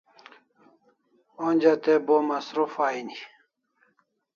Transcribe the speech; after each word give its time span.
Onja 1.47 1.73
te 1.83 1.93
bo 2.05 2.15
masruf 2.29 2.73
aini 2.87 3.17